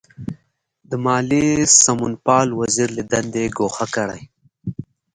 [0.89, 1.47] د مالیې
[1.83, 4.21] سمونپال وزیر له دندې ګوښه کړي.